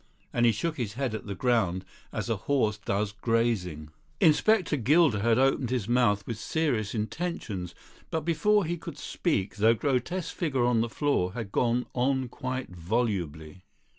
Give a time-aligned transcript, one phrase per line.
[0.33, 3.89] And he shook his head at the ground as a horse does grazing.
[4.19, 7.75] Inspector Gilder had opened his mouth with serious intentions,
[8.09, 12.69] but before he could speak the grotesque figure on the floor had gone on quite
[12.71, 13.61] volubly.